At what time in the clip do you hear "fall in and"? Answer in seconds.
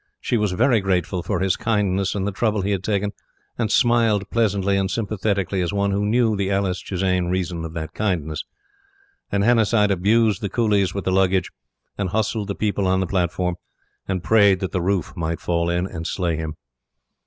15.39-16.07